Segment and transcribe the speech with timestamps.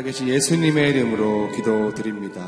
[0.00, 2.40] 살아계신 예수님의 이름으로 기도드립니다.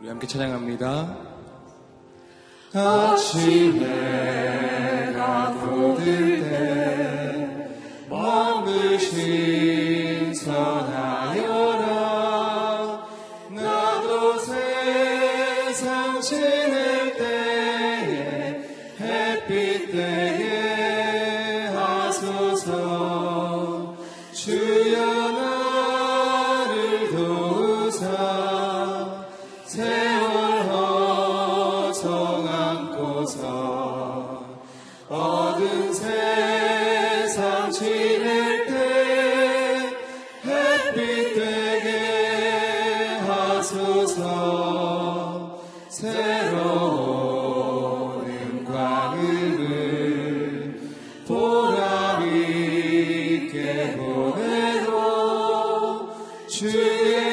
[0.00, 1.16] 우리 함께 찬양합니다.
[2.74, 3.84] 아침에
[5.14, 6.43] 가도 들
[53.96, 54.94] 보내도
[56.48, 57.23] 주의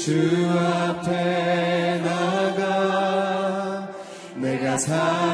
[0.00, 0.14] 주
[0.48, 3.86] 앞에 나가
[4.34, 5.29] 내가 살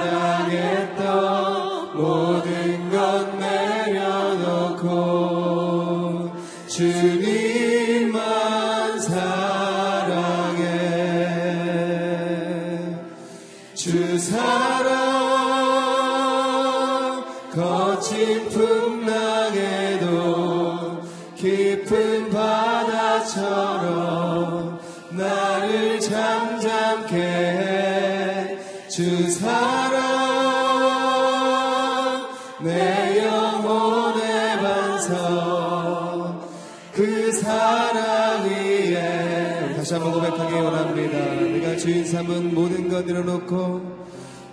[42.96, 43.82] 건드려 놓고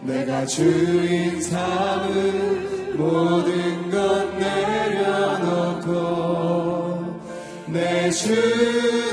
[0.01, 5.93] 내가 주인 삶은 모든 것 내려놓고
[7.67, 8.35] 내 주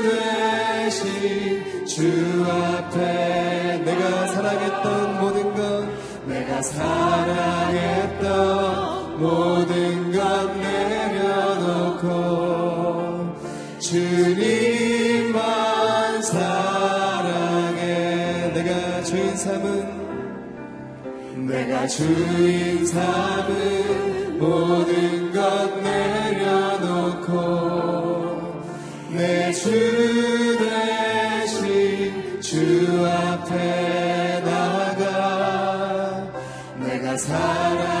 [0.03, 5.87] 대신 주 앞에 내가 사랑했던 모든 것
[6.25, 8.01] 내가 사랑했던
[9.17, 12.09] 모든 것 내려놓고
[13.79, 14.70] 주님
[21.71, 27.31] 내가 주인 삼은 모든 것 내려놓고
[29.11, 36.29] 내 주 대신 주 앞에 나가
[36.77, 38.00] 내가 사랑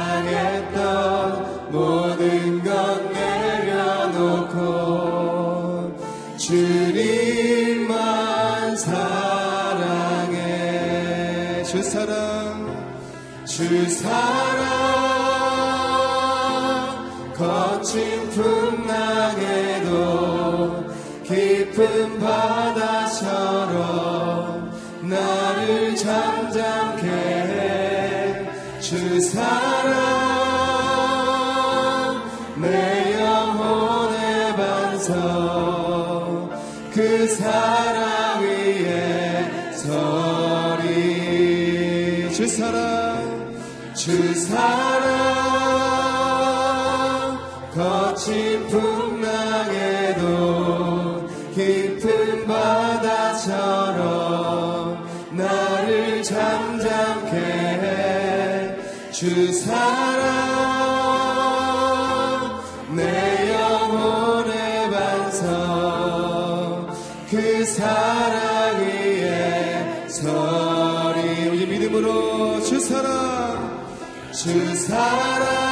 [13.91, 14.40] 주사
[44.01, 44.57] 주 사랑
[47.71, 50.25] 거친 풍랑에도
[51.53, 53.77] 깊은 바다처럼
[55.37, 58.75] 나를 잠잠케 해
[59.11, 60.40] 주 사랑
[74.91, 75.70] 주사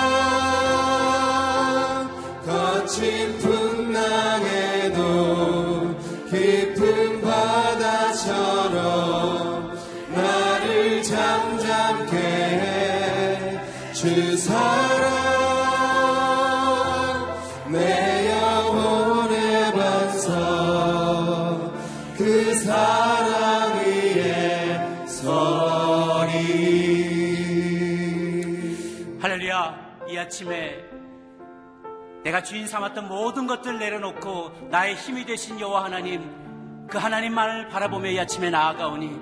[32.29, 38.19] 내가 주인 삼았던 모든 것들을 내려놓고 나의 힘이 되신 여호와 하나님 그 하나님만을 바라보며 이
[38.19, 39.19] 아침에 나아가오니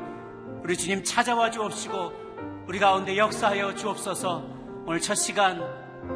[0.61, 4.43] 우리 주님 찾아와 주옵시고 우리 가운데 역사하여 주옵소서.
[4.85, 5.61] 오늘 첫 시간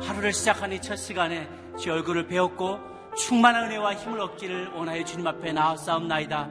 [0.01, 1.47] 하루를 시작하니 첫 시간에
[1.79, 2.79] 주 얼굴을 배웠고
[3.15, 6.49] 충만한 은혜와 힘을 얻기를 원하여 주님 앞에 나아싸움나이다.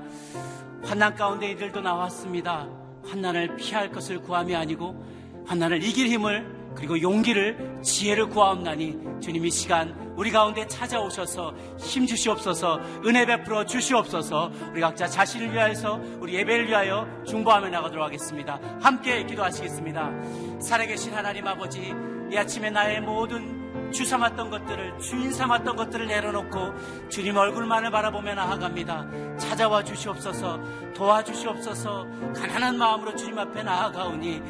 [0.85, 2.67] 환난 가운데 이들도 나왔습니다.
[3.05, 10.13] 환난을 피할 것을 구함이 아니고 환난을 이길 힘을 그리고 용기를 지혜를 구하옵나니 주님 이 시간
[10.17, 17.07] 우리 가운데 찾아오셔서 힘 주시옵소서 은혜 베풀어 주시옵소서 우리 각자 자신을 위하여서 우리 예배를 위하여
[17.27, 18.61] 중보하며 나가도록 하겠습니다.
[18.81, 20.61] 함께 기도하시겠습니다.
[20.61, 21.95] 살아계신 하나님 아버지
[22.31, 23.61] 이 아침에 나의 모든
[23.93, 29.37] 주 삼았던 것들을 주인 삼았던 것들을 내려놓고 주님 얼굴만을 바라보며 나아갑니다.
[29.39, 30.61] 찾아와 주시옵소서
[30.95, 34.43] 도와주시옵소서 가난한 마음으로 주님 앞에 나아가오니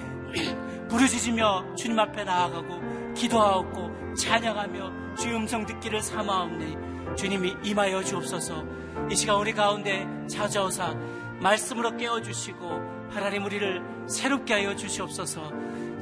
[0.90, 8.64] 부르짖으며 주님 앞에 나아가고 기도하옵고 찬양하며 주의 음성 듣기를 삼아옵니 주님이 임하여 주옵소서.
[9.10, 10.94] 이 시간 우리 가운데 찾아오사
[11.40, 15.52] 말씀으로 깨워주시고 하나님 우리를 새롭게 하여 주시옵소서.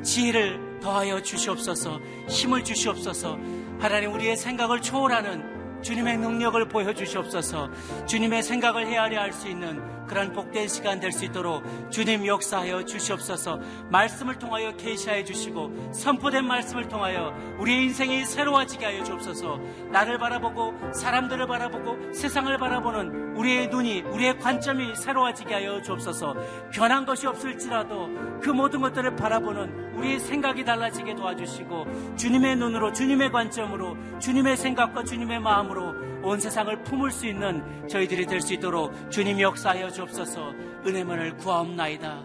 [0.02, 2.00] 지혜를 더하여 주시옵소서.
[2.28, 3.38] 힘을 주시옵소서.
[3.78, 7.70] 하나님 우리의 생각을 초월하는 주님의 능력을 보여주시옵소서.
[8.06, 13.60] 주님의 생각을 헤아려 할 수 있는 그런 복된 시간 될 수 있도록 주님 역사하여 주시옵소서.
[13.90, 19.60] 말씀을 통하여 계시하여 주시고 선포된 말씀을 통하여 우리의 인생이 새로워지게 하여 주옵소서.
[19.90, 26.34] 나를 바라보고 사람들을 바라보고 세상을 바라보는 우리의 눈이 우리의 관점이 새로워지게 하여 주옵소서.
[26.72, 28.08] 변한 것이 없을지라도
[28.42, 35.40] 그 모든 것들을 바라보는 우리의 생각이 달라지게 도와주시고 주님의 눈으로 주님의 관점으로 주님의 생각과 주님의
[35.40, 40.52] 마음으로 온 세상을 품을 수 있는 저희들이 될 수 있도록 주님 역사하여 주옵소서
[40.86, 42.24] 은혜만을 구하옵나이다.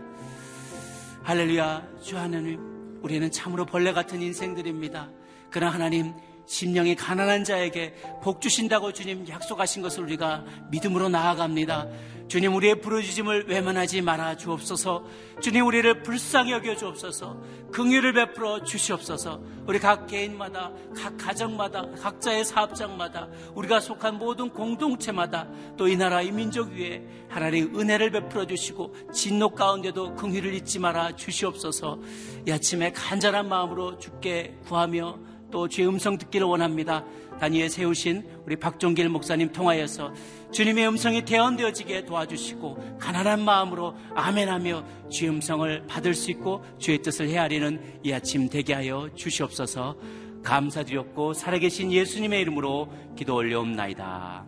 [1.23, 2.59] 할렐루야 주 하나님
[3.01, 5.09] 우리는 참으로 벌레 같은 인생들입니다.
[5.49, 6.13] 그러나 하나님
[6.45, 11.87] 심령이 가난한 자에게 복 주신다고 주님 약속하신 것을 우리가 믿음으로 나아갑니다.
[12.27, 15.05] 주님 우리의 부르짖음을 외면하지 말아 주옵소서.
[15.41, 17.37] 주님 우리를 불쌍히 여겨 주옵소서.
[17.71, 19.41] 긍휼을 베풀어 주시옵소서.
[19.67, 25.47] 우리 각 개인마다 각 가정마다 각자의 사업장마다 우리가 속한 모든 공동체마다
[25.77, 31.15] 또 이 나라 이 민족 위에 하나님 은혜를 베풀어 주시고 진노 가운데도 긍휼을 잊지 말아
[31.15, 31.99] 주시옵소서.
[32.47, 35.19] 이 아침에 간절한 마음으로 주께 구하며
[35.53, 37.05] 또 주의 음성 듣기를 원합니다.
[37.39, 40.11] 단위에 세우신 우리 박종길 목사님 통하여서
[40.51, 47.99] 주님의 음성이 대언되어지게 도와주시고 가난한 마음으로 아멘하며 주의 음성을 받을 수 있고 주의 뜻을 헤아리는
[48.03, 49.95] 이 아침 되게 하여 주시옵소서
[50.41, 54.45] 감사드렸고 살아계신 예수님의 이름으로 기도 올려옵나이다.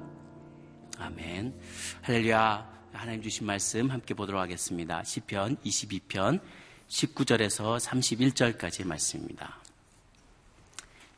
[0.98, 1.54] 아멘.
[2.02, 2.76] 할렐루야.
[2.94, 5.04] 하나님 주신 말씀 함께 보도록 하겠습니다.
[5.04, 6.40] 시편 22편
[6.88, 9.65] 19절에서 31절까지 말씀입니다.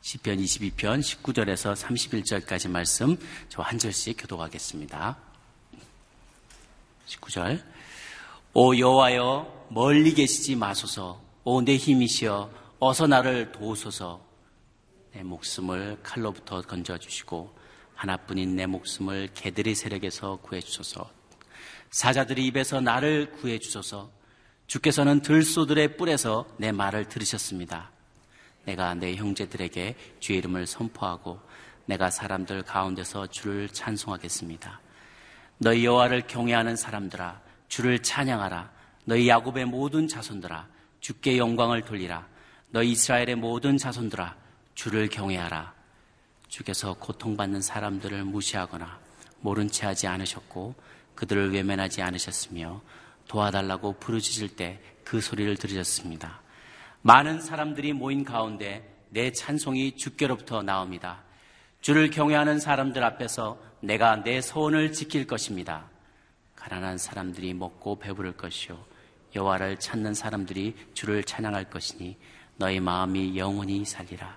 [0.08, 3.18] 시편 22편 19절에서 31절까지 말씀
[3.50, 5.18] 저 한 절씩 교독하겠습니다.
[7.06, 7.62] 19절.
[8.54, 11.20] 오 여호와여 멀리 계시지 마소서.
[11.44, 14.24] 오 내 힘이시여 어서 나를 도우소서.
[15.12, 17.54] 내 목숨을 칼로부터 건져주시고
[17.94, 21.10] 하나뿐인 내 목숨을 개들의 세력에서 구해주소서.
[21.90, 24.10] 사자들의 입에서 나를 구해주소서.
[24.68, 27.97] 주께서는 들소들의 뿔에서 내 말을 들으셨습니다.
[28.68, 31.40] 내가 내 형제들에게 주의 이름을 선포하고
[31.86, 34.80] 내가 사람들 가운데서 주를 찬송하겠습니다.
[35.56, 38.70] 너희 여호와를 경외하는 사람들아 주를 찬양하라.
[39.06, 40.68] 너희 야곱의 모든 자손들아
[41.00, 42.26] 주께 영광을 돌리라.
[42.68, 44.36] 너희 이스라엘의 모든 자손들아
[44.74, 45.72] 주를 경외하라.
[46.48, 48.98] 주께서 고통받는 사람들을 무시하거나
[49.40, 50.74] 모른 채 하지 않으셨고
[51.14, 52.82] 그들을 외면하지 않으셨으며
[53.28, 56.38] 도와달라고 부르짖을 때 그 소리를 들으셨습니다.
[57.02, 61.22] 많은 사람들이 모인 가운데 내 찬송이 주께로부터 나옵니다.
[61.80, 65.88] 주를 경외하는 사람들 앞에서 내가 내 소원을 지킬 것입니다.
[66.56, 68.78] 가난한 사람들이 먹고 배부를 것이요
[69.34, 72.16] 여호와를 찾는 사람들이 주를 찬양할 것이니
[72.56, 74.36] 너희 마음이 영원히 살리라.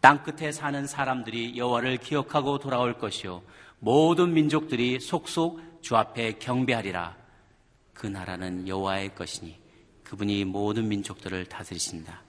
[0.00, 3.42] 땅 끝에 사는 사람들이 여호와를 기억하고 돌아올 것이요
[3.78, 7.16] 모든 민족들이 속속 주 앞에 경배하리라.
[7.92, 9.63] 그 나라는 여호와의 것이니
[10.04, 12.22] 그분이 모든 민족들을 다스리신다.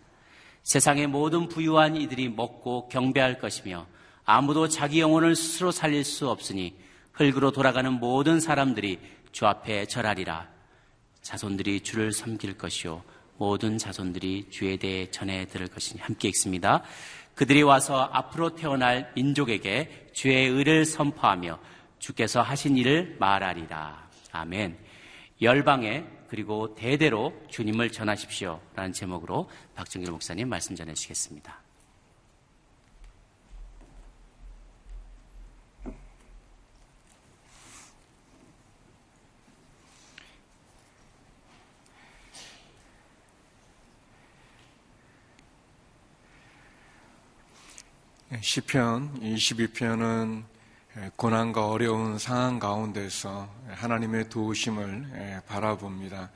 [0.63, 3.86] 세상의 모든 부유한 이들이 먹고 경배할 것이며
[4.25, 6.75] 아무도 자기 영혼을 스스로 살릴 수 없으니
[7.13, 9.00] 흙으로 돌아가는 모든 사람들이
[9.32, 10.48] 주 앞에 절하리라.
[11.22, 13.03] 자손들이 주를 섬길 것이요
[13.38, 16.84] 모든 자손들이 주에 대해 전해 들을 것이니 함께 읽습니다.
[17.36, 21.60] 그들이 와서 앞으로 태어날 민족에게 주의 의를 선포하며
[22.00, 24.10] 주께서 하신 일을 말하리라.
[24.32, 24.77] 아멘.
[25.41, 26.05] 열방에
[26.36, 28.60] 그리고 대대로 주님을 전하십시오.
[28.75, 31.62] 라는 제목으로 박정길 목사님 말씀 전해주시겠습니다.
[48.42, 50.55] 시편 22편은
[51.18, 56.32] 고난과 어려운 상황 가운데서 하나님의 도우심을 바라봅니다.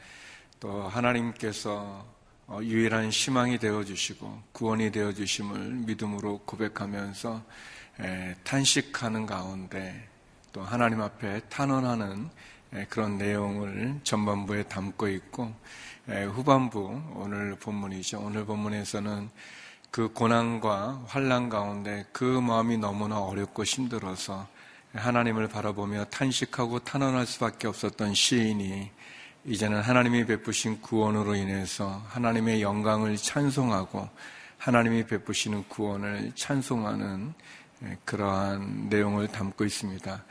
[0.59, 2.05] 또 하나님께서
[2.45, 7.41] 어, 유일한 희망이 되어 주시고 구원이 되어 주심을 믿음으로 고백하면서
[8.43, 10.07] 탄식하는 가운데
[10.51, 12.29] 또 하나님 앞에 탄원하는
[12.89, 15.53] 그런 내용을 전반부에 담고 있고
[16.07, 18.19] 후반부 오늘 본문이죠.
[18.19, 19.29] 오늘 본문에서는
[19.91, 24.47] 그 고난과 환란 가운데 그 마음이 너무나 어렵고 힘들어서
[24.93, 28.91] 하나님을 바라보며 탄식하고 탄원할 수밖에 없었던 시인이
[29.45, 34.09] 이제는 하나님이 베푸신 구원으로 인해서 하나님의 영광을 찬송하고
[34.57, 37.33] 하나님이 베푸시는 구원을 찬송하는
[38.05, 40.23] 그러한 내용을 담고 있습니다.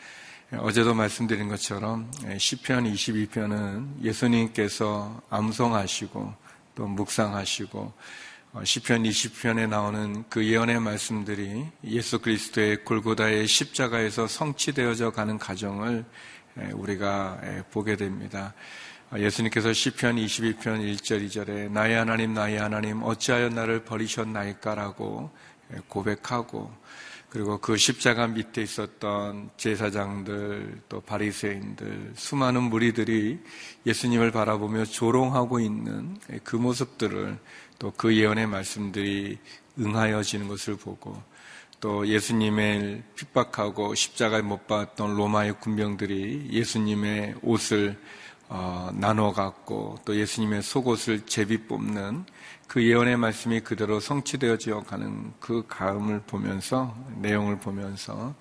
[0.59, 6.35] 어제도 말씀드린 것처럼 시편 22편은 예수님께서 암송하시고
[6.75, 7.95] 또 묵상하시고 어,
[8.65, 16.05] 시편 20편에 나오는 그 예언의 말씀들이 예수 그리스도의 골고다의 십자가에서 성취되어져 가는 과정을
[16.73, 17.41] 우리가
[17.71, 18.55] 보게 됩니다.
[19.11, 25.31] 어, 예수님께서 시편 22편 1절 2절에 나의 하나님 나의 하나님 어찌하여 나를 버리셨나이까라고
[25.89, 26.71] 고백하고
[27.31, 33.39] 그리고 그 십자가 밑에 있었던 제사장들 또 바리새인들 수많은 무리들이
[33.87, 37.39] 예수님을 바라보며 조롱하고 있는 그 모습들을
[37.79, 39.39] 또 그 예언의 말씀들이
[39.79, 41.21] 응하여지는 것을 보고
[41.81, 47.97] 또 예수님을 핍박하고 십자가에 못 박았던 로마의 군병들이 예수님의 옷을
[48.49, 52.25] 어, 나눠 갖고 또 예수님의 속옷을 제비 뽑는
[52.67, 58.35] 그 예언의 말씀이 그대로 성취되어져 가는 그 가음을 보면서 내용을 보면서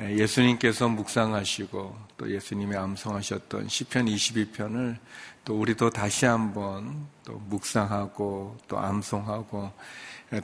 [0.00, 4.96] 예수님께서 묵상하시고 또 예수님이 암송하셨던 시편 22편을
[5.44, 9.72] 또 우리도 다시 한번 또 묵상하고 또 암송하고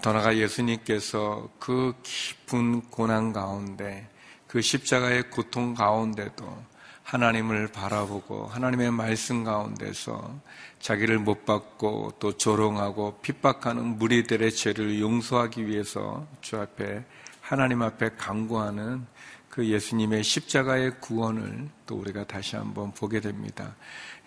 [0.02, 4.08] 더 나아가 예수님께서 그 깊은 고난 가운데
[4.46, 10.40] 그 십자가의 고통 가운데도 하나님을 바라보고 하나님의 말씀 가운데서
[10.80, 17.04] 자기를 못 받고 또 조롱하고 핍박하는 무리들의 죄를 용서하기 위해서 주 앞에
[17.40, 19.06] 하나님 앞에 강구하는
[19.54, 23.76] 그 예수님의 십자가의 구원을 또 우리가 다시 한번 보게 됩니다.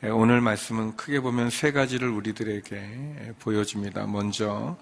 [0.01, 4.07] 예, 오늘 말씀은 크게 보면 세 가지를 우리들에게 예, 보여줍니다.
[4.07, 4.77] 먼저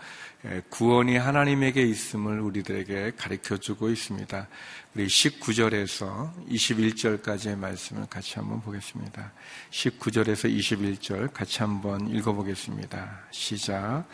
[0.46, 4.48] 예, 구원이 하나님에게 있음을 우리들에게 가르쳐 주고 있습니다.
[4.94, 9.32] 우리 19절에서 21절까지의 말씀을 같이 한번 보겠습니다.
[9.72, 13.22] 19절에서 21절 같이 한번 읽어보겠습니다.
[13.32, 14.06] 시작.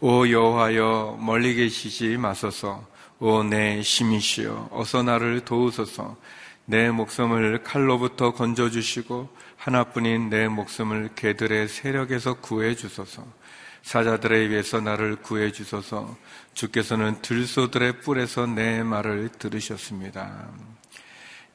[0.00, 2.93] 오 여호와여 멀리 계시지 마소서.
[3.18, 6.16] 오내 심이시여 어서 나를 도우소서.
[6.66, 13.24] 내 목숨을 칼로부터 건져주시고 하나뿐인 내 목숨을 개들의 세력에서 구해 주소서.
[13.82, 16.16] 사자들에 의해서 나를 구해 주소서.
[16.54, 20.48] 주께서는 들소들의 뿔에서 내 말을 들으셨습니다.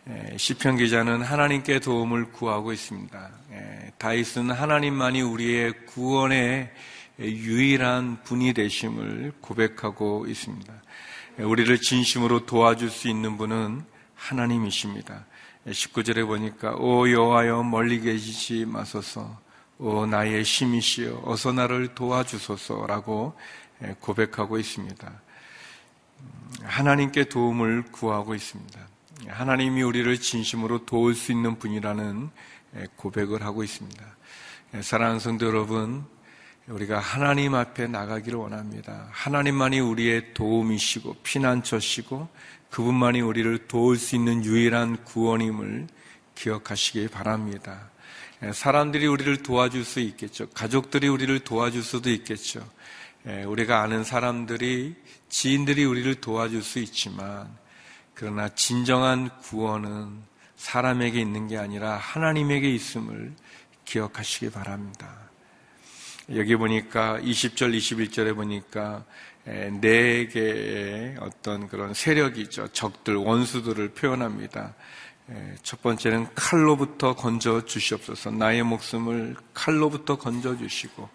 [0.10, 3.30] 예, 시편 기자는 하나님께 도움을 구하고 있습니다.
[3.51, 6.72] 예, 다윗은 하나님만이 우리의 구원의
[7.20, 10.74] 유일한 분이 되심을 고백하고 있습니다.
[11.40, 13.84] 예, 우리를 진심으로 도와줄 수 있는 분은
[14.16, 15.26] 하나님이십니다.
[15.68, 19.40] 19절에 보니까 오 여호와여 멀리 계시지 마소서
[19.78, 23.38] 오 나의 힘이시여 어서 나를 도와주소서라고
[24.00, 25.08] 고백하고 있습니다.
[26.20, 26.26] 음,
[26.64, 28.80] 하나님께 도움을 구하고 있습니다.
[29.28, 32.30] 하나님이 우리를 진심으로 도울 수 있는 분이라는
[32.96, 34.06] 고백을 하고 있습니다.
[34.82, 36.06] 사랑하는 성도 여러분,
[36.70, 39.08] 우리가 하나님 앞에 나가기를 원합니다.
[39.12, 42.30] 하나님만이 우리의 도움이시고 피난처시고
[42.70, 45.88] 그분만이 우리를 도울 수 있는 유일한 구원임을
[46.36, 47.90] 기억하시기 바랍니다.
[48.44, 50.48] 예, 사람들이 우리를 도와줄 수 있겠죠.
[50.52, 52.66] 가족들이 우리를 도와줄 수도 있겠죠.
[53.28, 54.96] 예, 우리가 아는 사람들이,
[55.28, 57.50] 지인들이 우리를 도와줄 수 있지만,
[58.14, 60.22] 그러나 진정한 구원은
[60.56, 63.34] 사람에게 있는 게 아니라 하나님에게 있음을
[63.86, 65.29] 기억하시기 바랍니다.
[66.36, 69.04] 여기 보니까 20절, 21절에 보니까
[69.46, 72.68] 네 개의 어떤 그런 세력이죠.
[72.68, 74.76] 적들, 원수들을 표현합니다.
[75.63, 78.32] 첫 번째는 칼로부터 건져 주시옵소서.
[78.32, 81.10] 나의 목숨을 칼로부터 건져 주시고,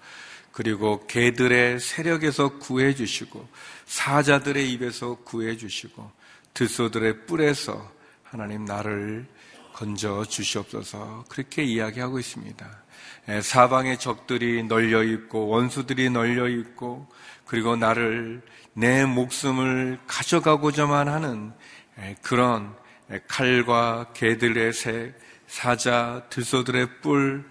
[0.53, 3.49] 그리고 개들의 세력에서 구해 주시고,
[3.87, 6.11] 사자들의 입에서 구해 주시고,
[6.55, 9.27] 들소들의 뿔에서 하나님 나를
[9.75, 11.25] 건져 주시옵소서.
[11.29, 12.85] 그렇게 이야기하고 있습니다.
[13.43, 17.09] 사방에 적들이 널려 있고 원수들이 널려 있고
[17.45, 21.53] 그리고 나를 내 목숨을 가져가고자만 하는
[22.23, 22.75] 그런
[23.29, 25.13] 칼과 개들의 새,
[25.47, 27.45] 사자, 들소들의 뿔,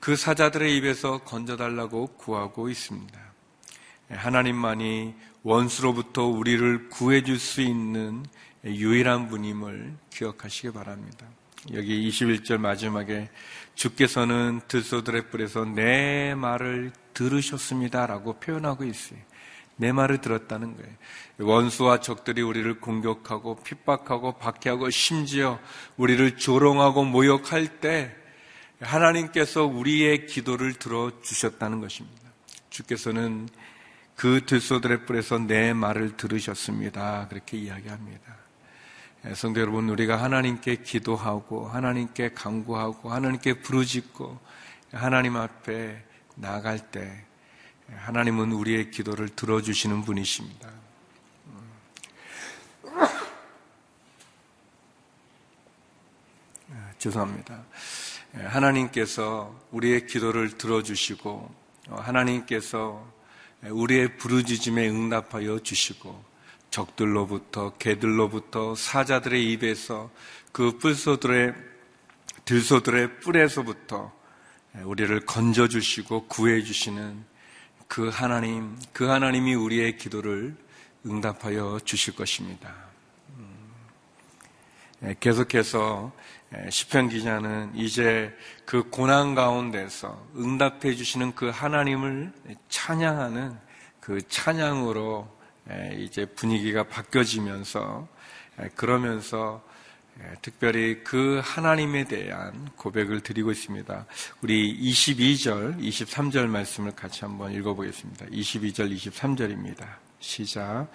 [0.00, 3.18] 그 사자들의 입에서 건져달라고 구하고 있습니다.
[4.10, 8.24] 하나님만이 원수로부터 우리를 구해줄 수 있는
[8.64, 11.26] 유일한 분임을 기억하시기 바랍니다.
[11.74, 13.28] 여기 21절 마지막에
[13.74, 19.18] 주께서는 들소들의 뿔에서 내 말을 들으셨습니다라고 표현하고 있어요.
[19.76, 20.92] 내 말을 들었다는 거예요.
[21.38, 25.58] 원수와 적들이 우리를 공격하고 핍박하고 박해하고 심지어
[25.96, 28.14] 우리를 조롱하고 모욕할 때
[28.80, 32.30] 하나님께서 우리의 기도를 들어 주셨다는 것입니다.
[32.68, 33.48] 주께서는
[34.16, 37.26] 그 들소들의 뿔에서 내 말을 들으셨습니다.
[37.28, 38.36] 그렇게 이야기합니다.
[39.26, 44.38] 예, 성도 여러분, 우리가 하나님께 기도하고, 하나님께 강구하고, 하나님께 부르짖고,
[44.92, 46.02] 하나님 앞에
[46.36, 47.26] 나갈 때,
[47.94, 50.70] 하나님은 우리의 기도를 들어주시는 분이십니다.
[56.70, 57.62] 예, 죄송합니다.
[58.38, 61.54] 예, 하나님께서 우리의 기도를 들어주시고,
[61.90, 63.06] 어, 하나님께서
[63.64, 66.29] 우리의 부르짖음에 응답하여 주시고,
[66.70, 70.10] 적들로부터 개들로부터 사자들의 입에서
[70.52, 71.54] 그 뿔소들의
[72.44, 74.12] 들소들의 뿔에서부터
[74.84, 77.24] 우리를 건져 주시고 구해 주시는
[77.86, 80.56] 그 하나님, 그 하나님이 우리의 기도를
[81.04, 82.72] 응답하여 주실 것입니다.
[83.36, 83.72] 음.
[85.18, 86.12] 계속해서
[86.70, 92.32] 시편 기자는 이제 그 고난 가운데서 응답해 주시는 그 하나님을
[92.68, 93.56] 찬양하는
[94.00, 95.39] 그 찬양으로
[95.98, 98.08] 이제 분위기가 바뀌어지면서
[98.74, 99.62] 그러면서
[100.42, 104.06] 특별히 그 하나님에 대한 고백을 드리고 있습니다.
[104.42, 108.26] 우리 22절, 23절 말씀을 같이 한번 읽어보겠습니다.
[108.26, 109.86] 22절, 23절입니다.
[110.18, 110.88] 시작.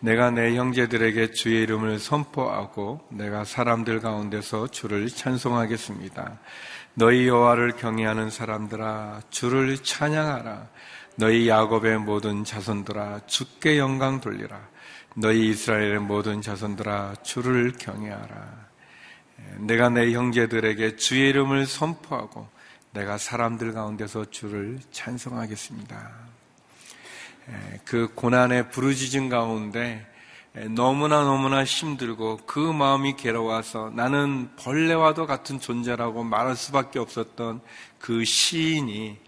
[0.00, 6.40] 내가 내 형제들에게 주의 이름을 선포하고 내가 사람들 가운데서 주를 찬송하겠습니다.
[6.94, 10.68] 너희 여호와를 경외하는 사람들아 주를 찬양하라.
[11.16, 14.68] 너희 야곱의 모든 자손들아 주께 영광 돌리라.
[15.14, 18.62] 너희 이스라엘의 모든 자손들아 주를 경외하라.
[19.58, 22.48] 내가 내 형제들에게 주의 이름을 선포하고
[22.92, 26.10] 내가 사람들 가운데서 주를 찬송하겠습니다.
[27.84, 30.06] 그 고난의 부르짖음 가운데
[30.70, 37.60] 너무나 너무나 힘들고 그 마음이 괴로워서 나는 벌레와도 같은 존재라고 말할 수밖에 없었던
[37.98, 39.18] 그 시인이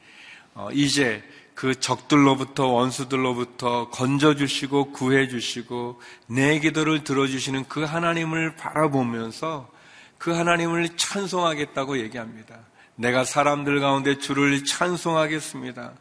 [0.55, 9.71] 어, 이제 그 적들로부터 원수들로부터 건져주시고 구해주시고 내 기도를 들어주시는 그 하나님을 바라보면서
[10.19, 12.59] 그 하나님을 찬송하겠다고 얘기합니다.
[12.97, 15.93] 내가 사람들 가운데 주를 찬송하겠습니다.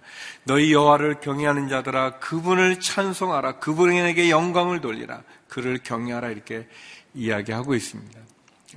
[0.43, 3.59] 너희 여호와를 경외하는 자들아 그분을 찬송하라.
[3.59, 5.23] 그분에게 영광을 돌리라.
[5.47, 6.67] 그를 경외하라 이렇게
[7.13, 8.19] 이야기하고 있습니다.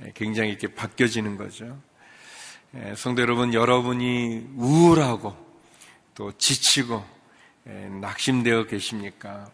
[0.03, 1.77] 예, 굉장히 이렇게 바뀌어지는 거죠.
[2.75, 5.46] 예, 성도 여러분, 여러분이 우울하고
[6.17, 7.05] 또 지치고
[7.67, 9.51] 예, 낙심되어 계십니까?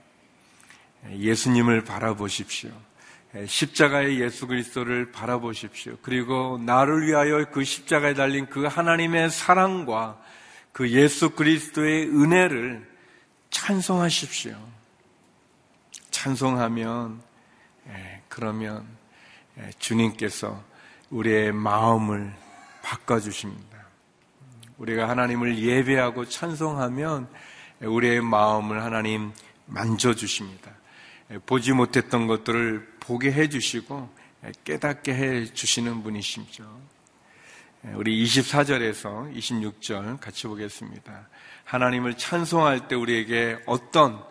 [1.10, 2.71] 예수님을 바라보십시오.
[3.36, 5.97] 예, 십자가의 예수 그리스도를 바라보십시오.
[6.02, 10.17] 그리고 나를 위하여 그 십자가에 달린 그 하나님의 사랑과
[10.71, 12.89] 그 예수 그리스도의 은혜를
[13.49, 14.56] 찬송하십시오.
[16.12, 17.21] 찬송하면
[17.89, 18.88] 예, 그러면
[19.58, 20.63] 예, 주님께서
[21.10, 22.34] 우리의 마음을
[22.82, 23.73] 바꿔 주십니다.
[24.84, 27.30] 우리가 하나님을 예배하고 찬송하면
[27.80, 29.32] 우리의 마음을 하나님
[29.65, 30.72] 만져주십니다.
[31.46, 34.10] 보지 못했던 것들을 보게 해주시고
[34.65, 36.65] 깨닫게 해주시는 분이십니다
[37.93, 41.30] 우리 24절에서 26절 같이 보겠습니다.
[41.63, 44.22] 하나님을 찬송할 때 우리에게 어떤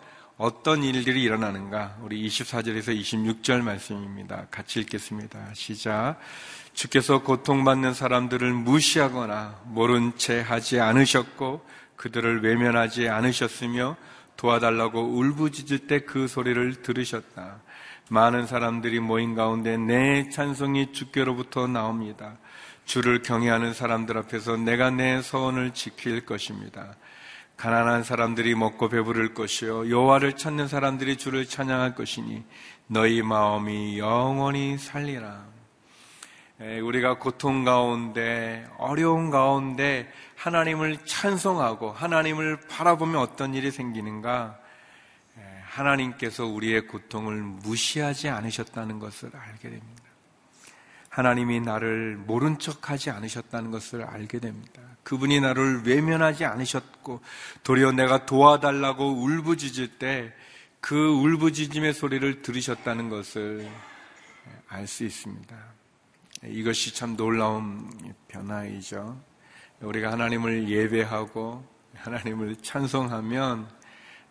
[0.43, 1.97] 어떤 일들이 일어나는가?
[2.03, 4.49] 우리 24절에서 26절 말씀입니다.
[4.51, 5.39] 같이 읽겠습니다.
[5.55, 6.17] 시작.
[6.73, 13.95] 주께서 고통받는 사람들을 무시하거나 모른 채 하지 않으셨고 그들을 외면하지 않으셨으며
[14.37, 17.61] 도와달라고 울부짖을 때 그 소리를 들으셨다.
[18.11, 22.37] 많은 사람들이 모인 가운데 내 찬송이 주께로부터 나옵니다.
[22.85, 26.97] 주를 경외하는 사람들 앞에서 내가 내 서원을 지킬 것입니다.
[27.63, 32.43] 가난한 사람들이 먹고 배부를 것이요 여호와를 찾는 사람들이 주를 찬양할 것이니
[32.89, 35.45] 너희 마음이 영원히 살리라.
[36.59, 44.59] 우리가 고통 가운데 어려운 가운데 하나님을 찬송하고 하나님을 바라보면 어떤 일이 생기는가?
[45.63, 49.92] 하나님께서 우리의 고통을 무시하지 않으셨다는 것을 알게 됩니다.
[51.13, 54.83] 하나님이 나를 모른 척 하지 않으셨다는 것을 알게 됩니다.
[55.03, 57.21] 그분이 나를 외면하지 않으셨고,
[57.63, 60.33] 도리어 내가 도와달라고 울부짖을 때
[60.83, 63.71] 그 울부짖음의 소리를 들으셨다는 것을
[64.69, 65.57] 알 수 있습니다.
[66.43, 67.89] 이것이 참 놀라운
[68.27, 69.23] 변화이죠.
[69.81, 73.71] 우리가 하나님을 예배하고 하나님을 찬송하면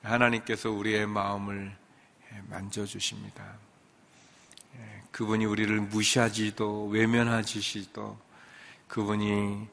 [0.03, 1.73] 하나님께서 우리의 마음을
[2.49, 3.55] 만져주십니다.
[5.21, 8.17] 그분이 우리를 무시하지도 외면하지도
[8.87, 9.67] 그분이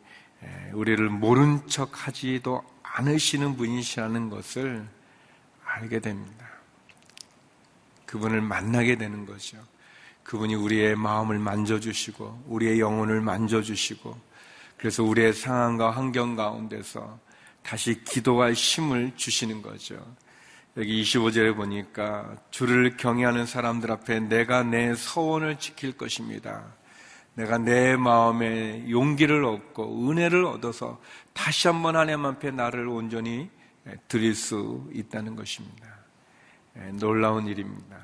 [0.74, 4.86] 우리를 모른 척 하지도 않으시는 분이시라는 것을
[5.64, 6.46] 알게 됩니다.
[8.04, 9.56] 그분을 만나게 되는 거죠.
[10.22, 14.20] 그분이 우리의 마음을 만져주시고, 우리의 영혼을 만져주시고,
[14.76, 17.18] 그래서 우리의 상황과 환경 가운데서
[17.62, 19.96] 다시 기도할 힘을 주시는 거죠.
[20.78, 26.72] 여기 25절에 보니까 주를 경외하는 사람들 앞에 내가 내 서원을 지킬 것입니다.
[27.34, 31.00] 내가 내 마음에 용기를 얻고 은혜를 얻어서
[31.32, 33.50] 다시 한번 하나님 앞에 나를 온전히
[34.06, 35.88] 드릴 수 있다는 것입니다.
[36.76, 37.98] 예, 놀라운 일입니다.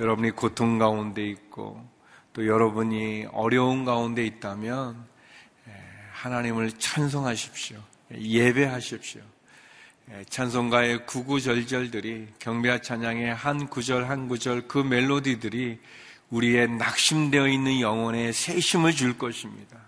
[0.00, 1.88] 여러분이 고통 가운데 있고
[2.32, 5.06] 또 여러분이 어려운 가운데 있다면
[5.68, 5.72] 예,
[6.10, 7.78] 하나님을 찬송하십시오.
[8.10, 9.35] 예배하십시오.
[10.12, 15.80] 예, 찬송가의 구구절절들이 경배와 찬양의 한 구절 한 구절 그 멜로디들이
[16.30, 19.78] 우리의 낙심되어 있는 영혼에 새 힘을 줄 것입니다.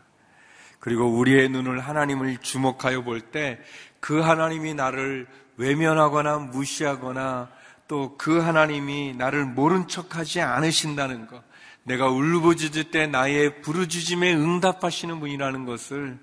[0.81, 3.59] 그리고 우리의 눈을 하나님을 주목하여 볼 때
[4.01, 5.27] 그 하나님이 나를
[5.57, 7.51] 외면하거나 무시하거나
[7.89, 11.43] 또 그 하나님이 나를 모른 척하지 않으신다는 것,
[11.85, 16.19] 내가 울부짖을 때 나의 부르짖음에 응답하시는 분이라는 것을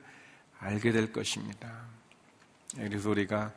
[0.59, 1.85] 알게 될 것입니다.
[2.75, 3.51] 그래서 우리가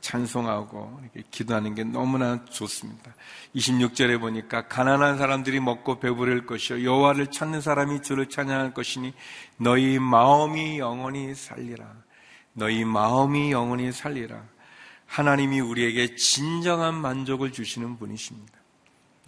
[0.00, 3.14] 찬송하고 기도하는 게 너무나 좋습니다.
[3.54, 9.12] 26절에 보니까 가난한 사람들이 먹고 배부를 것이요 여호와를 찾는 사람이 주를 찬양할 것이니
[9.58, 11.86] 너희 마음이 영원히 살리라.
[12.54, 14.42] 너희 마음이 영원히 살리라.
[15.06, 18.52] 하나님이 우리에게 진정한 만족을 주시는 분이십니다.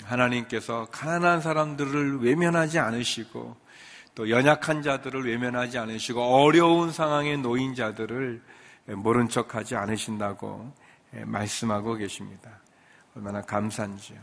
[0.03, 3.57] 하나님께서 가난한 사람들을 외면하지 않으시고
[4.15, 8.43] 또 연약한 자들을 외면하지 않으시고 어려운 상황에 놓인 자들을
[8.87, 10.73] 모른 척 하지 않으신다고
[11.25, 12.61] 말씀하고 계십니다.
[13.15, 14.19] 얼마나 감사한지요.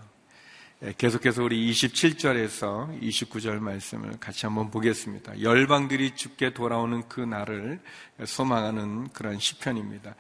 [0.97, 5.39] 계속해서 우리 27절에서 29절 말씀을 같이 한번 보겠습니다.
[5.41, 7.80] 열방들이 죽게 돌아오는 그 날을
[8.26, 10.15] 소망하는 그런 시편입니다.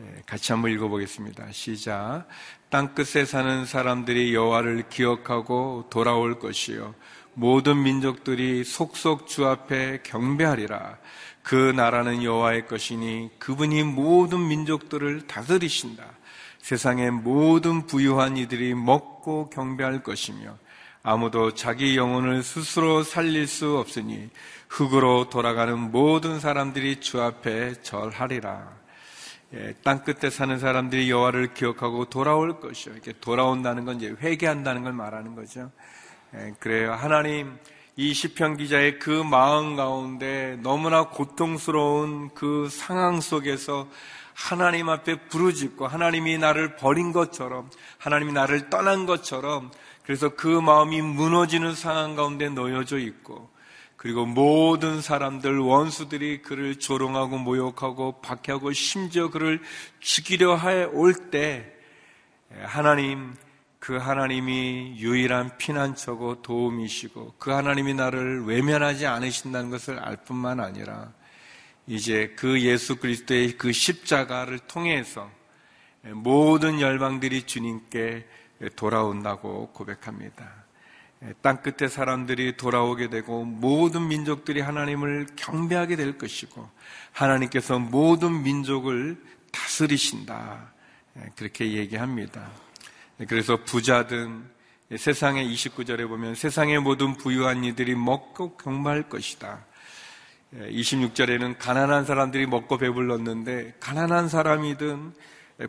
[0.00, 1.52] 예, 같이 한번 읽어보겠습니다.
[1.52, 2.26] 시작.
[2.70, 6.94] 땅끝에 사는 사람들이 여호와를 기억하고 돌아올 것이요
[7.34, 10.98] 모든 민족들이 속속 주 앞에 경배하리라.
[11.48, 16.04] 그 나라는 여호와의 것이니 그분이 모든 민족들을 다스리신다.
[16.58, 20.58] 세상의 모든 부유한 이들이 먹고 경배할 것이며
[21.02, 24.28] 아무도 자기 영혼을 스스로 살릴 수 없으니
[24.68, 28.68] 흙으로 돌아가는 모든 사람들이 주 앞에 절하리라.
[29.54, 32.92] 예, 땅 끝에 사는 사람들이 여호와를 기억하고 돌아올 것이요.
[32.92, 35.70] 이렇게 돌아온다는 건 이제 회개한다는 걸 말하는 거죠.
[36.34, 36.92] 예, 그래요.
[36.92, 37.56] 하나님
[38.00, 43.88] 이 시편 기자의 그 마음 가운데 너무나 고통스러운 그 상황 속에서
[44.34, 49.72] 하나님 앞에 부르짖고 하나님이 나를 버린 것처럼 하나님이 나를 떠난 것처럼
[50.04, 53.50] 그래서 그 마음이 무너지는 상황 가운데 놓여져 있고
[53.96, 59.60] 그리고 모든 사람들 원수들이 그를 조롱하고 모욕하고 박해하고 심지어 그를
[59.98, 61.72] 죽이려 해 올 때
[62.62, 63.34] 하나님
[63.78, 71.12] 그 하나님이 유일한 피난처고 도움이시고 그 하나님이 나를 외면하지 않으신다는 것을 알 뿐만 아니라
[71.86, 75.30] 이제 그 예수 그리스도의 그 십자가를 통해서
[76.02, 78.26] 모든 열방들이 주님께
[78.76, 80.58] 돌아온다고 고백합니다.
[81.40, 86.68] 땅 끝에 사람들이 돌아오게 되고 모든 민족들이 하나님을 경배하게 될 것이고
[87.12, 89.16] 하나님께서 모든 민족을
[89.50, 90.72] 다스리신다.
[91.36, 92.48] 그렇게 얘기합니다.
[93.26, 94.44] 그래서 부자든
[94.96, 99.66] 세상의 29절에 보면 세상의 모든 부유한 이들이 먹고 경배할 것이다.
[100.54, 105.12] 26절에는 가난한 사람들이 먹고 배불렀는데 가난한 사람이든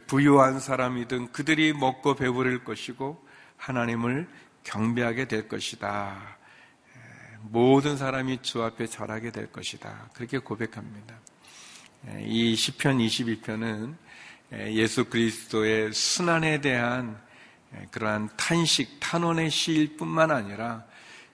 [0.08, 3.26] 부유한 사람이든 그들이 먹고 배부를 것이고
[3.58, 4.30] 하나님을
[4.64, 6.38] 경배하게 될 것이다.
[7.42, 10.12] 모든 사람이 주 앞에 절하게 될 것이다.
[10.14, 11.16] 그렇게 고백합니다.
[12.22, 13.96] 이 시편 22편은
[14.68, 17.20] 예수 그리스도의 순환에 대한
[17.92, 20.84] 그러한 탄식, 탄원의 시일 뿐만 아니라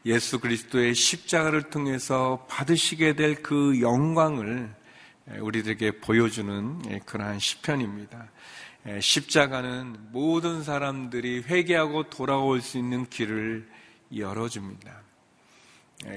[0.06, 4.74] 예수 그리스도의 십자가를 통해서 받으시게 될 그 영광을
[5.40, 8.30] 우리들에게 보여주는 그러한 시편입니다.
[9.00, 13.68] 십자가는 모든 사람들이 회개하고 돌아올 수 있는 길을
[14.16, 15.02] 열어줍니다.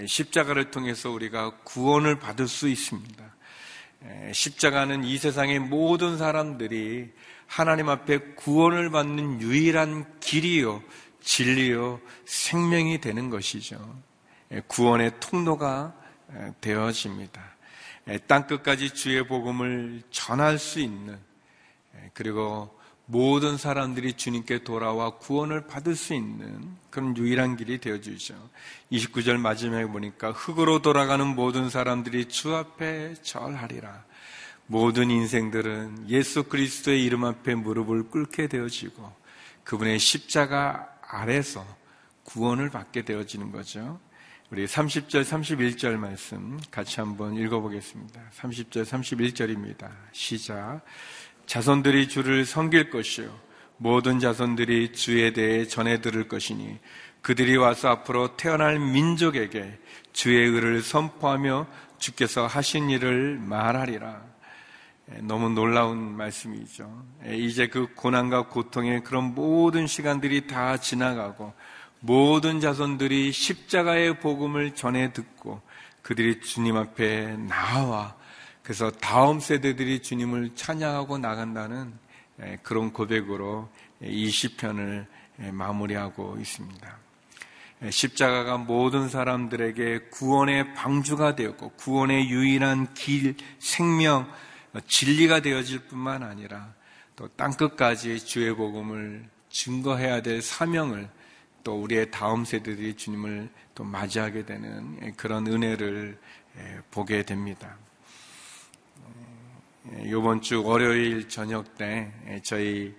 [0.06, 3.24] 십자가를 통해서 우리가 구원을 받을 수 있습니다.
[4.32, 7.10] 십자가는 이 세상의 모든 사람들이
[7.48, 10.82] 하나님 앞에 구원을 받는 유일한 길이요,
[11.20, 13.76] 진리요, 생명이 되는 것이죠.
[14.68, 15.94] 구원의 통로가
[16.60, 17.42] 되어집니다.
[18.26, 21.18] 땅끝까지 주의 복음을 전할 수 있는
[22.12, 28.34] 그리고 모든 사람들이 주님께 돌아와 구원을 받을 수 있는 그런 유일한 길이 되어주죠.
[28.92, 34.04] 29절 마지막에 보니까 흙으로 돌아가는 모든 사람들이 주 앞에 절하리라.
[34.70, 39.10] 모든 인생들은 예수 그리스도의 이름 앞에 무릎을 꿇게 되어지고
[39.64, 41.66] 그분의 십자가 아래서
[42.24, 43.98] 구원을 받게 되어지는 거죠.
[44.50, 48.20] 우리 30절, 31절 말씀 같이 한번 읽어보겠습니다.
[48.36, 49.90] 30절, 31절입니다.
[50.12, 50.82] 시작.
[51.46, 53.34] 자손들이 주를 섬길 것이요.
[53.78, 56.78] 모든 자손들이 주에 대해 전해 들을 것이니
[57.22, 59.78] 그들이 와서 앞으로 태어날 민족에게
[60.12, 61.66] 주의 의를 선포하며
[61.98, 64.37] 주께서 하신 일을 말하리라.
[65.14, 67.04] 예, 너무 놀라운 말씀이죠.
[67.26, 71.52] 예, 이제 그 고난과 고통의 그런 모든 시간들이 다 지나가고
[72.00, 75.60] 모든 자손들이 십자가의 복음을 전해 듣고
[76.02, 78.14] 그들이 주님 앞에 나와
[78.62, 81.92] 그래서 다음 세대들이 주님을 찬양하고 나간다는
[82.42, 83.68] 예, 그런 고백으로
[84.02, 85.06] 이 시편을
[85.52, 86.98] 마무리하고 있습니다.
[87.90, 94.28] 십자가가 모든 사람들에게 구원의 방주가 되었고 구원의 유일한 길, 생명,
[94.86, 96.74] 진리가 되어질 뿐만 아니라
[97.16, 101.08] 또 땅끝까지 주의 복음을 증거해야 될 사명을
[101.64, 106.18] 또 우리의 다음 세대들이 주님을 또 맞이하게 되는 그런 은혜를
[106.90, 107.76] 보게 됩니다.
[110.04, 112.94] 이번 주 월요일 저녁 때 저희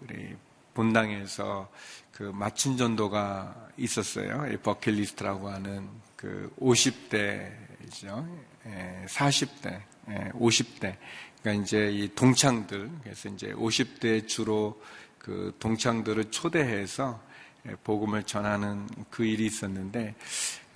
[0.00, 0.36] 우리
[0.74, 1.70] 본당에서
[2.12, 4.46] 그 맞춤 전도가 있었어요.
[4.62, 8.26] 버킷리스트라고 하는 그 50대죠.
[9.06, 9.82] 40대
[10.34, 10.84] 50대.
[10.84, 10.98] 예,
[11.42, 14.80] 그러니까 이제 이 동창들, 그래서 이제 50대 주로
[15.18, 17.20] 그 동창들을 초대해서
[17.68, 20.14] 예, 복음을 전하는 그 일이 있었는데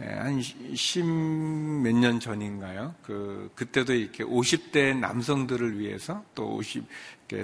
[0.01, 2.95] 예, 한1 0몇 년 전인가요?
[3.03, 6.85] 그 그때도 이렇게 50대 남성들을 위해서 또 50,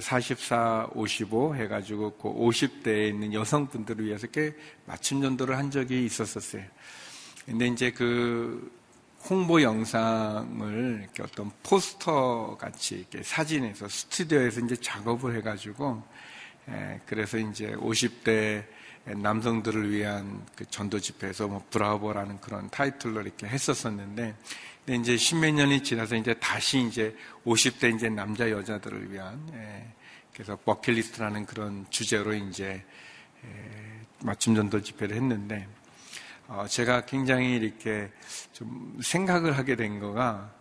[0.00, 6.64] 44, 55 해가지고 그 50대에 있는 여성분들을 위해서 이렇게 맞춤 전도를 한 적이 있었었어요.
[7.46, 8.70] 근데 이제 그
[9.28, 16.02] 홍보 영상을 이렇게 어떤 포스터 같이 이렇게 사진에서 스튜디오에서 이제 작업을 해가지고
[16.70, 18.64] 예, 그래서 이제 50대
[19.04, 24.34] 남성들을 위한 그 전도 집회에서 뭐 브라보라는 그런 타이틀로 이렇게 했었었는데
[24.84, 29.86] 근데 이제 십몇 년이 지나서 이제 다시 이제 50대 이제 남자 여자들을 위한 예,
[30.32, 32.84] 그래서 버킷리스트라는 그런 주제로 이제
[33.44, 35.77] 예, 맞춤 전도 집회를 했는데 어,
[36.68, 38.10] 제가 굉장히 이렇게
[38.52, 40.54] 좀 생각을 하게 된 거가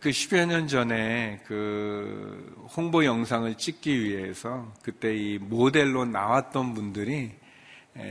[0.00, 7.32] 그 10여 년 전에 그 홍보 영상을 찍기 위해서 그때 이 모델로 나왔던 분들이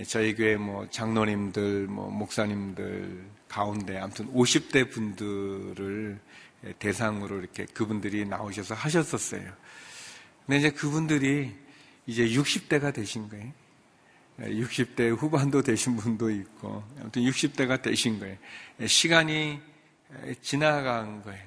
[0.05, 6.19] 저희 교회 뭐 장로님들, 뭐 목사님들 가운데 아무튼 50대 분들을
[6.79, 9.49] 대상으로 이렇게 그분들이 나오셔서 하셨었어요.
[10.45, 11.55] 근데 이제 그분들이
[12.05, 13.51] 이제 60대가 되신 거예요.
[14.39, 18.37] 60대 후반도 되신 분도 있고, 아무튼 60대가 되신 거예요.
[18.85, 19.59] 시간이
[20.41, 21.43] 지나간 거예요.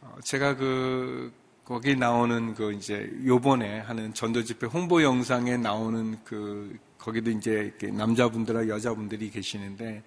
[0.00, 1.32] 어, 제가 그,
[1.64, 8.68] 거기 나오는 그 이제 요번에 하는 전도 집회 홍보 영상에 나오는 그, 거기도 이제 남자분들과
[8.68, 10.02] 여자분들이 계시는데,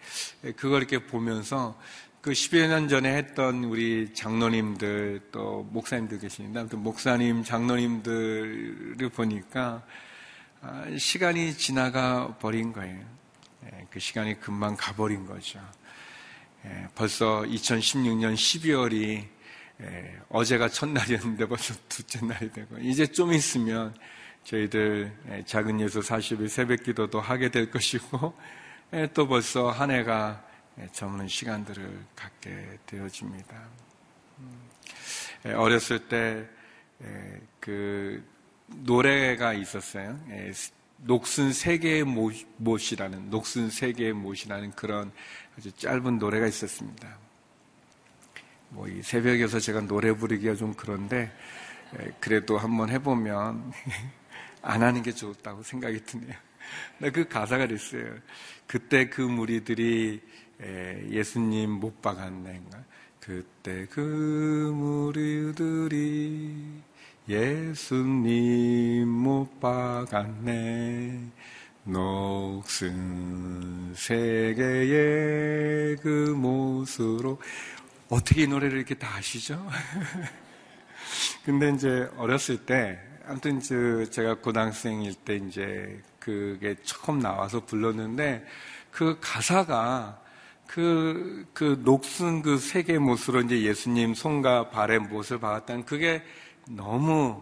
[0.56, 1.78] 그걸 이렇게 보면서
[2.22, 9.84] 그 10여 년 전에 했던 우리 장로님들 또 목사님들 계시는데, 아무튼 목사님, 장로님들을 보니까 아,
[10.98, 13.04] 시간이 지나가 버린 거예요.
[13.66, 15.60] 예, 그 시간이 금방 가버린 거죠.
[16.66, 19.26] 예, 벌써 2016년 12월이
[19.82, 23.96] 예, 어제가 첫날이었는데 벌써 둘째 날이 되고 이제 좀 있으면
[24.44, 28.34] 저희들 작은 예수 40일 새벽 기도도 하게 될 것이고
[29.14, 30.44] 또 벌써 한 해가
[30.94, 33.68] 저무는 시간들을 갖게 되어집니다.
[34.40, 34.70] 음,
[35.56, 36.58] 어렸을 때
[37.60, 38.24] 그
[38.68, 40.20] 노래가 있었어요.
[40.30, 40.52] 예,
[40.98, 42.04] 녹슨 세계의
[42.58, 45.12] 못이라는 녹슨 세계의 못이라는 그런
[45.58, 47.18] 아주 짧은 노래가 있었습니다.
[48.70, 51.32] 뭐 이 새벽에서 제가 노래 부르기가 좀 그런데
[52.00, 53.72] 예, 그래도 한번 해보면
[54.62, 56.36] 안 하는 게 좋다고 생각이 드네요.
[57.14, 58.18] 그 가사가 됐어요.
[58.66, 60.22] 그때 그 무리들이
[60.64, 62.62] 예, 예수님 못 박았네.
[63.20, 66.54] 그때 그 무리들이
[67.30, 71.30] 예수님 못 박았네
[71.84, 77.38] 녹슨 세계의 그 못으로
[78.08, 79.62] 어떻게 이 노래를 이렇게 다 아시죠?
[81.44, 88.46] 근데 이제 어렸을 때 아무튼 제가 고등학생일 때 이제 그게 처음 나와서 불렀는데
[88.90, 90.22] 그 가사가
[90.66, 96.24] 그, 그 녹슨 그 세계 못으로 이제 예수님 손과 발의 못을 박았다는 그게
[96.70, 97.42] 너무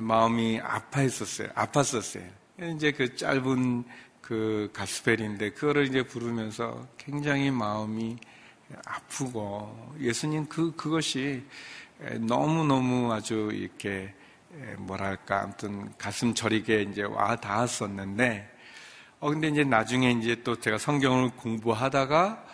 [0.00, 1.48] 마음이 아파했었어요.
[1.50, 2.28] 아팠었어요.
[2.74, 3.84] 이제 그 짧은
[4.20, 8.16] 그 가스펠인데 그거를 이제 부르면서 굉장히 마음이
[8.84, 11.44] 아프고 예수님 그 그것이
[12.20, 14.12] 너무 너무 아주 이렇게
[14.78, 18.52] 뭐랄까 아무튼 가슴 저리게 이제 와 닿았었는데
[19.20, 22.45] 어 근데 이제 나중에 이제 또 제가 성경을 공부하다가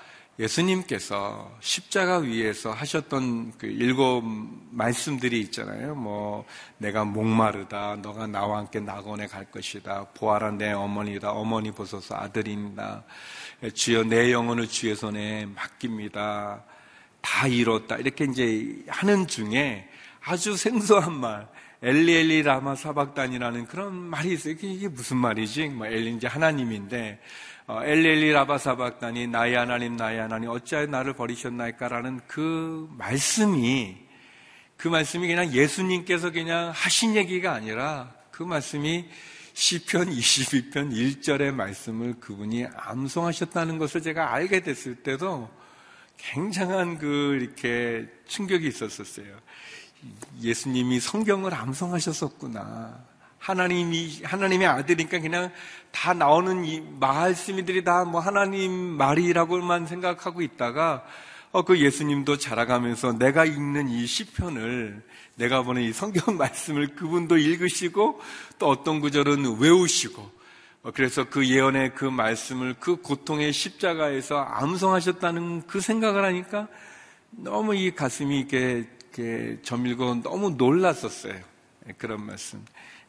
[0.42, 4.22] 예수님께서 십자가 위에서 하셨던 그 일곱
[4.70, 5.94] 말씀들이 있잖아요.
[5.94, 6.44] 뭐,
[6.78, 7.96] 내가 목마르다.
[8.02, 10.08] 너가 나와 함께 낙원에 갈 것이다.
[10.14, 11.30] 보아라 내 어머니다.
[11.30, 13.04] 어머니 보소서 아들입니다.
[13.72, 16.64] 주여 내 영혼을 주의 손에 맡깁니다.
[17.20, 17.96] 다 이뤘다.
[17.98, 19.88] 이렇게 이제 하는 중에
[20.24, 21.48] 아주 생소한 말.
[21.84, 24.54] 엘리엘리 라마 사박단이라는 그런 말이 있어요.
[24.60, 25.68] 이게 무슨 말이지?
[25.68, 27.20] 뭐 엘리 이제 하나님인데
[27.68, 33.96] 어, 엘렐리 라바사박다니 나의 하나님 나의 하나님 어찌하여 나를 버리셨나이까라는 그 말씀이
[34.76, 39.08] 그 말씀이 그냥 예수님께서 그냥 하신 얘기가 아니라 그 말씀이
[39.54, 45.48] 시편 22편 1절의 말씀을 그분이 암송하셨다는 것을 제가 알게 됐을 때도
[46.16, 49.36] 굉장한 그 이렇게 충격이 있었었어요.
[50.40, 53.12] 예수님이 성경을 암송하셨었구나.
[53.38, 55.52] 하나님이, 하나님의 아들이니까 그냥
[55.92, 61.04] 다 나오는 이 말씀이들이 다 뭐 하나님 말이라고만 생각하고 있다가
[61.52, 65.02] 어, 그 예수님도 자라가면서 내가 읽는 이 시편을
[65.34, 68.20] 내가 보는 이 성경 말씀을 그분도 읽으시고
[68.58, 70.30] 또 어떤 구절은 외우시고
[70.82, 76.68] 어, 그래서 그 예언의 그 말씀을 그 고통의 십자가에서 암송하셨다는 그 생각을 하니까
[77.30, 81.38] 너무 이 가슴이 이렇게, 이렇게 저밀고 너무 놀랐었어요.
[81.88, 82.64] 예, 그런 말씀.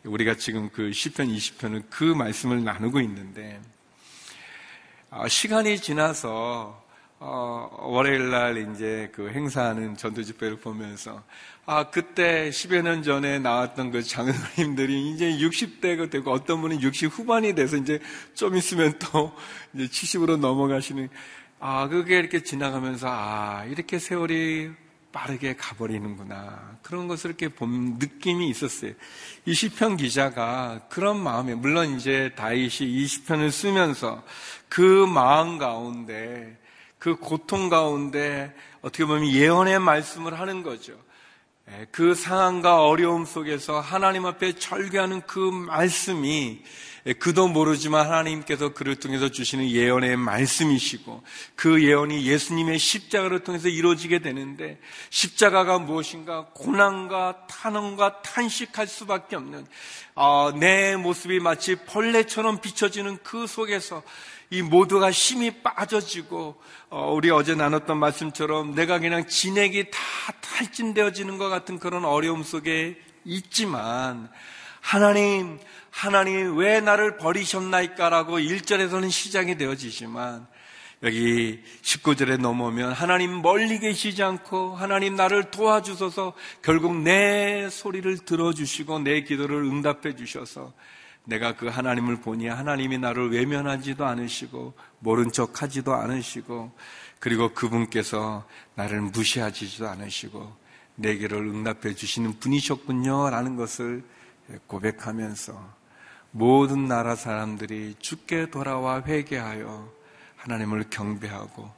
[0.05, 3.61] 우리가 지금 그 10편, 20편은 그 말씀을 나누고 있는데,
[5.09, 6.83] 어, 시간이 지나서,
[7.19, 11.23] 어, 월요일 날 이제 그 행사하는 전도 집회를 보면서,
[11.65, 17.55] 아, 그때 10여 년 전에 나왔던 그 장로님들이 이제 60대가 되고 어떤 분은 60 후반이
[17.55, 17.99] 돼서 이제
[18.33, 19.31] 좀 있으면 또
[19.73, 21.07] 이제 70으로 넘어가시는,
[21.61, 24.82] 아, 그게 이렇게 지나가면서, 아, 이렇게 세월이
[25.13, 26.77] 빠르게 가버리는구나.
[26.81, 28.91] 그런 것을 이렇게 본 느낌이 있었어요.
[29.45, 34.21] 이 시편 기자가 그런 마음에, 물론 이제 다윗이 이 시편을 쓰면서
[34.67, 36.57] 그 마음 가운데,
[36.99, 40.93] 그 고통 가운데 어떻게 보면 예언의 말씀을 하는 거죠.
[41.69, 46.63] 예, 그 상황과 어려움 속에서 하나님 앞에 절규하는 그 말씀이 예,
[47.19, 51.21] 그도 모르지만 하나님께서 그를 통해서 주시는 예언의 말씀이시고
[51.55, 54.79] 그 예언이 예수님의 십자가를 통해서 이루어지게 되는데
[55.09, 56.47] 십자가가 무엇인가?
[56.53, 59.65] 고난과 탄원과 탄식할 수밖에 없는
[60.15, 64.01] 어, 내 모습이 마치 벌레처럼 비춰지는 그 속에서
[64.49, 69.99] 이 모두가 힘이 빠져지고 어, 우리 어제 나눴던 말씀처럼 내가 그냥 진액이 다
[70.39, 74.29] 탈진되어지는 것 같은 그런 어려움 속에 있지만
[74.79, 75.59] 하나님
[75.93, 80.47] 하나님 왜 나를 버리셨나이까라고 1절에서는 시작이 되어지지만
[81.03, 86.33] 여기 19절에 넘어오면 하나님 멀리 계시지 않고 하나님 나를 도와주셔서
[86.63, 90.73] 결국 내 소리를 들어주시고 내 기도를 응답해 주셔서
[91.25, 96.71] 내가 그 하나님을 보니 하나님이 나를 외면하지도 않으시고 모른 척 하지도 않으시고
[97.19, 100.53] 그리고 그분께서 나를 무시하지도 않으시고
[100.95, 104.03] 내게를 응답해 주시는 분이셨군요 라는 것을
[104.67, 105.82] 고백하면서
[106.35, 109.87] 모든 나라 사람들이 죽게 돌아와 회개하여
[110.35, 111.69] 하나님을 경배하고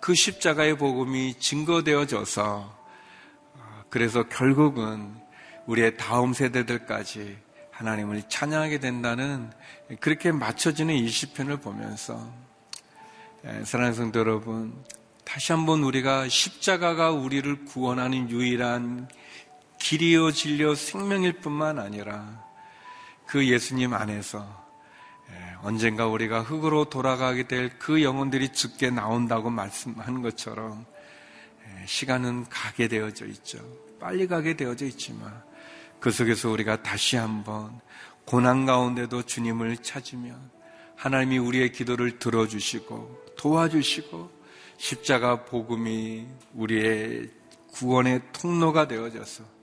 [0.00, 2.76] 그 십자가의 복음이 증거되어져서
[3.88, 5.14] 그래서 결국은
[5.66, 7.38] 우리의 다음 세대들까지
[7.70, 9.52] 하나님을 찬양하게 된다는
[10.00, 12.32] 그렇게 맞춰지는 이 시편을 보면서
[13.44, 14.74] 예, 사랑하는 성도 여러분
[15.24, 19.08] 다시 한번 우리가 십자가가 우리를 구원하는 유일한
[19.78, 22.49] 길이요 진리요 생명일 뿐만 아니라
[23.30, 24.44] 그 예수님 안에서
[25.30, 30.84] 예, 언젠가 우리가 흙으로 돌아가게 될 그 영혼들이 죽게 나온다고 말씀하는 것처럼
[31.64, 33.58] 예, 시간은 가게 되어져 있죠.
[34.00, 35.44] 빨리 가게 되어져 있지만
[36.00, 37.80] 그 속에서 우리가 다시 한번
[38.24, 40.50] 고난 가운데도 주님을 찾으면
[40.96, 44.28] 하나님이 우리의 기도를 들어주시고 도와주시고
[44.76, 47.30] 십자가 복음이 우리의
[47.74, 49.59] 구원의 통로가 되어져서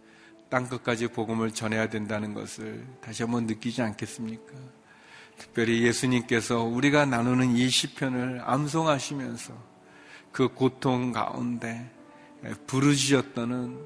[0.49, 4.53] 땅 끝까지 복음을 전해야 된다는 것을 다시 한번 느끼지 않겠습니까?
[5.37, 9.53] 특별히 예수님께서 우리가 나누는 이 시편을 암송하시면서
[10.31, 11.91] 그 고통 가운데
[12.67, 13.77] 부르짖었다는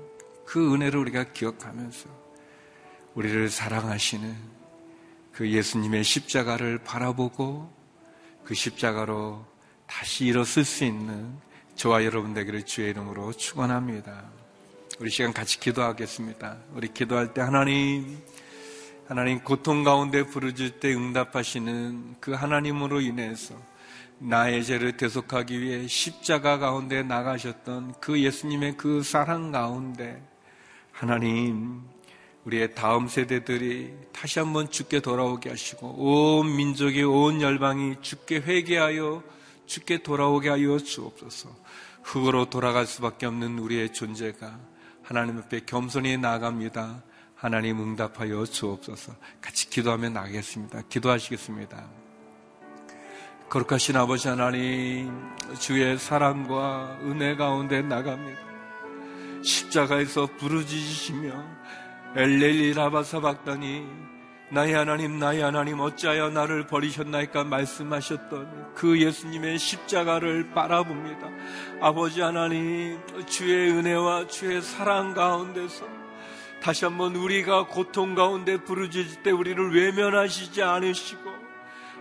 [0.45, 2.09] 그 은혜를 우리가 기억하면서
[3.16, 4.36] 우리를 사랑하시는
[5.32, 7.72] 그 예수님의 십자가를 바라보고
[8.43, 9.45] 그 십자가로
[9.88, 11.38] 다시 일어설 수 있는
[11.76, 14.41] 저와 여러분 되기를 주의 이름으로 축원합니다.
[15.02, 16.58] 우리 시간 같이 기도하겠습니다.
[16.76, 18.20] 우리 기도할 때 하나님
[19.08, 23.56] 하나님 고통 가운데 부르질 때 응답하시는 그 하나님으로 인해서
[24.20, 30.22] 나의 죄를 대속하기 위해 십자가 가운데 나가셨던 그 예수님의 그 사랑 가운데
[30.91, 31.82] 하나님
[32.45, 39.24] 우리의 다음 세대들이 다시 한번 죽게 돌아오게 하시고 온 민족이 온 열방이 죽게 회개하여
[39.66, 41.49] 죽게 돌아오게 하여 주옵소서.
[42.04, 44.71] 흙으로 돌아갈 수밖에 없는 우리의 존재가
[45.12, 47.03] 하나님 앞에 겸손히 나아갑니다.
[47.36, 49.14] 하나님 응답하여 주옵소서.
[49.41, 50.84] 같이 기도하며 나가겠습니다.
[50.88, 51.86] 기도하시겠습니다.
[53.49, 55.12] 거룩하신 아버지 하나님,
[55.59, 58.39] 주의 사랑과 은혜 가운데 나갑니다.
[59.43, 61.43] 십자가에서 부르짖으시며
[62.16, 63.86] 엘렐리 라바사 박다니
[64.54, 71.30] 나의 하나님 나의 하나님 어찌하여 나를 버리셨나이까 말씀하셨던 그 예수님의 십자가를 바라봅니다.
[71.80, 75.88] 아버지 하나님 주의 은혜와 주의 사랑 가운데서
[76.62, 81.32] 다시 한번 우리가 고통 가운데 부르짖을 때 우리를 외면하시지 않으시고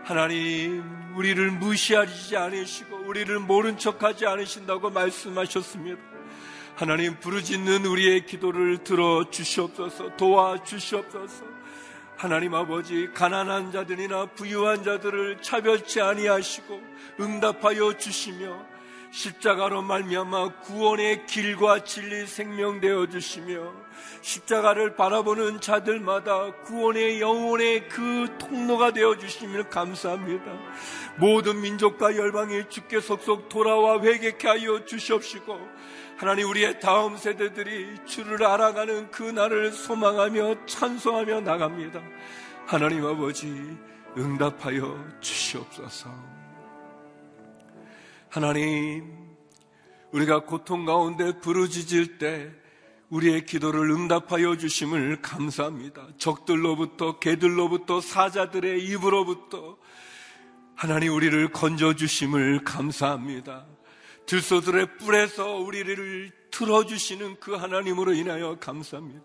[0.02, 0.82] 하나님
[1.14, 6.02] 우리를 무시하지 않으시고 우리를 모른 척하지 않으신다고 말씀하셨습니다.
[6.74, 11.59] 하나님 부르짖는 우리의 기도를 들어 주시옵소서 도와 주시옵소서
[12.20, 16.78] 하나님 아버지 가난한 자들이나 부유한 자들을 차별치 아니하시고
[17.18, 18.62] 응답하여 주시며
[19.10, 23.72] 십자가로 말미암아 구원의 길과 진리 생명 되어 주시며
[24.20, 30.44] 십자가를 바라보는 자들마다 구원의 영혼의 그 통로가 되어 주시면 감사합니다.
[31.16, 35.58] 모든 민족과 열방이 주께 속속 돌아와 회개케 하여 주시옵시고
[36.20, 42.02] 하나님 우리의 다음 세대들이 주를 알아가는 그 날을 소망하며 찬송하며 나갑니다.
[42.66, 43.48] 하나님 아버지
[44.18, 46.10] 응답하여 주시옵소서.
[48.28, 49.30] 하나님
[50.10, 52.52] 우리가 고통 가운데 부르짖을 때
[53.08, 56.06] 우리의 기도를 응답하여 주심을 감사합니다.
[56.18, 59.78] 적들로부터 개들로부터 사자들의 입으로부터
[60.76, 63.69] 하나님 우리를 건져 주심을 감사합니다.
[64.30, 69.24] 들소들의 뿔에서 우리를 틀어주시는 그 하나님으로 인하여 감사합니다.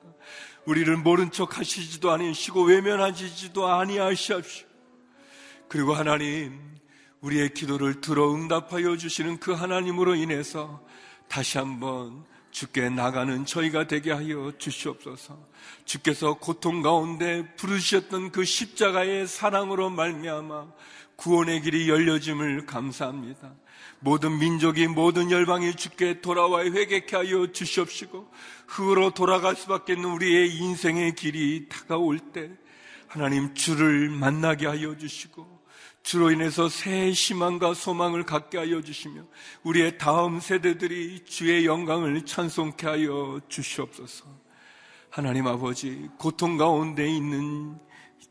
[0.66, 4.68] 우리를 모른 척 하시지도 아니시고 외면하시지도 아니하시옵시고
[5.68, 6.60] 그리고 하나님
[7.22, 10.84] 우리의 기도를 들어 응답하여 주시는 그 하나님으로 인해서
[11.28, 15.38] 다시 한번 주께 나가는 저희가 되게 하여 주시옵소서.
[15.86, 20.66] 주께서 고통 가운데 부르셨던 그 십자가의 사랑으로 말미암아
[21.16, 23.54] 구원의 길이 열려짐을 감사합니다.
[24.00, 28.30] 모든 민족이 모든 열방이 주께 돌아와 회개케 하여 주시옵시고
[28.68, 32.52] 흙으로 돌아갈 수밖에 없는 우리의 인생의 길이 다가올 때
[33.08, 35.56] 하나님 주를 만나게 하여 주시고
[36.04, 39.24] 주로 인해서 새 희망과 소망을 갖게 하여 주시며
[39.64, 44.26] 우리의 다음 세대들이 주의 영광을 찬송케 하여 주시옵소서.
[45.10, 47.80] 하나님 아버지 고통 가운데 있는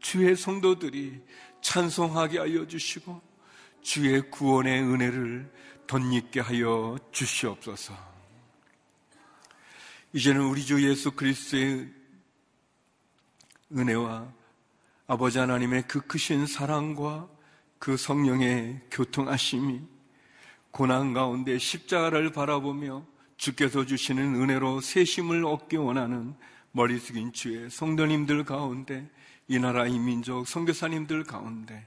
[0.01, 1.21] 주의 성도들이
[1.63, 3.21] 찬송하게 하여 주시고
[3.85, 5.53] 주의 구원의 은혜를
[5.87, 7.95] 덧입게 하여 주시옵소서.
[10.15, 11.93] 이제는 우리 주 예수 그리스도의
[13.71, 14.33] 은혜와
[15.07, 17.29] 아버지 하나님의 그 크신 사랑과
[17.79, 19.83] 그 성령의 교통하심이
[20.71, 23.05] 고난 가운데 십자가를 바라보며
[23.37, 26.35] 주께서 주시는 은혜로 세심을 얻기 원하는
[26.73, 29.11] 머리 숙인 주의 성도님들 가운데
[29.47, 31.87] 이 나라 이 민족 선교사님들 가운데